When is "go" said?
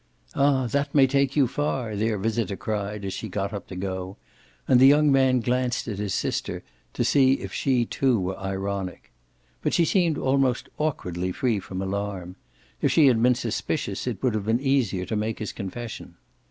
3.75-4.17